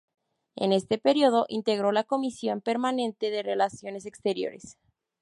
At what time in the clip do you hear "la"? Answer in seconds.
1.91-2.03